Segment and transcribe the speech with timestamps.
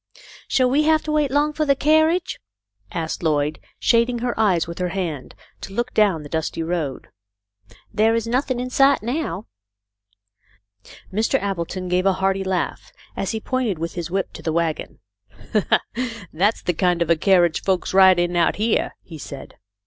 [0.47, 2.39] "Shall we have to wait long for the carriage?"
[2.91, 7.09] asked Lloyd, shading her eyes with her hand to look down the dusty road.
[7.93, 9.45] "There is nothing in sight now."
[11.13, 11.39] Mr.
[11.39, 14.97] Appleton gave a hearty laugh as he pointed with his whip to the wagon."
[16.33, 17.21] That's the kind of a 32 THE LITTLE COLONEL'S HOLIDAYS.
[17.21, 19.57] carriage folks ride in out here," he said.